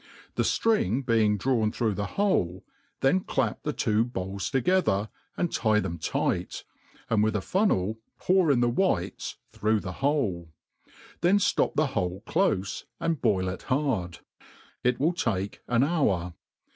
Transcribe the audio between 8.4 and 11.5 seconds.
in the whites through the hole; then